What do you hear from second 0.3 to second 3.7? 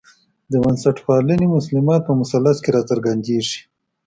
د بنسټپالنې مسلمات په مثلث کې راڅرګندېږي.